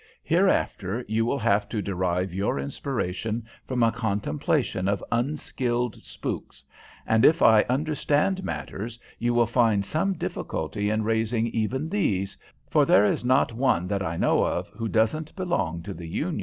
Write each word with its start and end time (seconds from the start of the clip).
Hereafter 0.23 1.05
you 1.07 1.27
will 1.27 1.37
have 1.37 1.69
to 1.69 1.79
derive 1.79 2.33
your 2.33 2.57
inspiration 2.57 3.45
from 3.67 3.83
a 3.83 3.91
contemplation 3.91 4.87
of 4.87 5.03
unskilled 5.11 5.97
spooks, 6.03 6.65
and, 7.05 7.23
if 7.23 7.43
I 7.43 7.61
understand 7.69 8.43
matters, 8.43 8.97
you 9.19 9.35
will 9.35 9.45
find 9.45 9.85
some 9.85 10.13
difficulty 10.13 10.89
in 10.89 11.03
raising 11.03 11.45
even 11.49 11.87
these, 11.87 12.35
for 12.67 12.83
there 12.83 13.05
is 13.05 13.23
not 13.23 13.53
one 13.53 13.87
that 13.89 14.01
I 14.01 14.17
know 14.17 14.43
of 14.43 14.69
who 14.69 14.87
doesn't 14.87 15.35
belong 15.35 15.83
to 15.83 15.93
the 15.93 16.07
union." 16.07 16.39